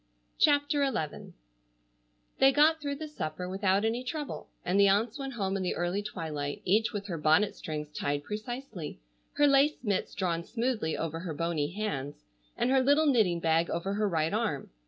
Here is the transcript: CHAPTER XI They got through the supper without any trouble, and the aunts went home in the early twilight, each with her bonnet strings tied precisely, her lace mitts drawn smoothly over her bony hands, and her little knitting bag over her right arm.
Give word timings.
CHAPTER 0.39 0.83
XI 0.83 1.33
They 2.39 2.51
got 2.51 2.81
through 2.81 2.95
the 2.95 3.07
supper 3.07 3.47
without 3.47 3.85
any 3.85 4.03
trouble, 4.03 4.47
and 4.65 4.79
the 4.79 4.87
aunts 4.87 5.19
went 5.19 5.33
home 5.33 5.55
in 5.55 5.61
the 5.61 5.75
early 5.75 6.01
twilight, 6.01 6.63
each 6.65 6.91
with 6.91 7.05
her 7.05 7.19
bonnet 7.19 7.55
strings 7.55 7.91
tied 7.93 8.23
precisely, 8.23 8.99
her 9.33 9.45
lace 9.45 9.77
mitts 9.83 10.15
drawn 10.15 10.43
smoothly 10.43 10.97
over 10.97 11.19
her 11.19 11.35
bony 11.35 11.67
hands, 11.69 12.23
and 12.57 12.71
her 12.71 12.81
little 12.81 13.05
knitting 13.05 13.39
bag 13.41 13.69
over 13.69 13.93
her 13.93 14.09
right 14.09 14.33
arm. 14.33 14.71